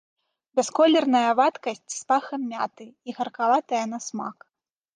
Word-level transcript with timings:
Бясколерная 0.59 1.33
вадкасць 1.39 1.89
з 1.97 2.01
пахам 2.11 2.41
мяты 2.53 2.89
і 3.09 3.17
гаркаватая 3.19 3.85
на 3.93 3.99
смак. 4.09 4.37